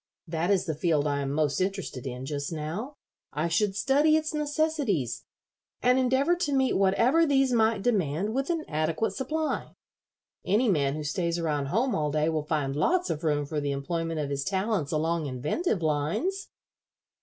[0.27, 2.95] That is the field I am most interested in just now.
[3.33, 5.25] I should study its necessities,
[5.79, 9.75] and endeavor to meet whatever these might demand with an adequate supply.
[10.43, 13.71] Any man who stays around home all day will find lots of room for the
[13.71, 16.47] employment of his talents along inventive lines."